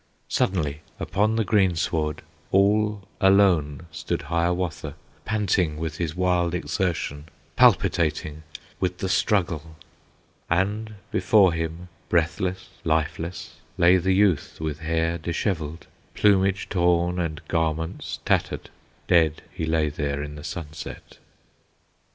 [0.29, 8.41] Suddenly upon the greensward All alone stood Hiawatha, Panting with his wild exertion, Palpitating
[8.79, 9.75] with the struggle;
[10.49, 18.21] And before him breathless, lifeless, Lay the youth, with hair dishevelled, Plumage torn, and garments
[18.25, 18.71] tattered,
[19.07, 21.19] Dead he lay there in the sunset.